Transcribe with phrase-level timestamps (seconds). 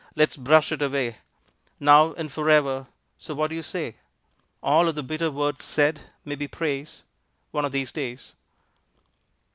[0.15, 1.17] Let's brush it away
[1.79, 2.87] Now and forever,
[3.19, 3.97] so what do you say?
[4.63, 7.03] All of the bitter words said may be praise
[7.51, 8.33] One of these days.